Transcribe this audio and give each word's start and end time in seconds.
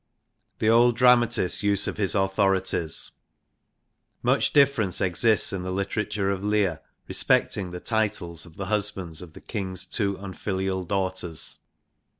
The 0.57 0.67
old 0.67 0.95
dramatist's 0.95 1.61
use 1.61 1.85
of 1.85 1.97
his 1.97 2.15
authorities. 2.15 3.11
Much 4.23 4.51
difference 4.51 4.99
exists 4.99 5.53
in 5.53 5.61
the 5.61 5.69
literature 5.69 6.31
of 6.31 6.43
Lear 6.43 6.81
respecting 7.07 7.69
the 7.69 7.79
titles 7.79 8.43
of 8.43 8.55
the 8.55 8.65
husbands 8.65 9.21
of 9.21 9.33
the 9.33 9.41
King's 9.41 9.85
two 9.85 10.17
unfilial 10.19 10.85
daughters. 10.85 11.59